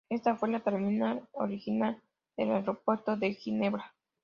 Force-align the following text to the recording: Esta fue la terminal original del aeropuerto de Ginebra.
Esta 0.09 0.35
fue 0.35 0.49
la 0.49 0.61
terminal 0.61 1.27
original 1.33 2.01
del 2.35 2.49
aeropuerto 2.49 3.15
de 3.17 3.35
Ginebra. 3.35 3.93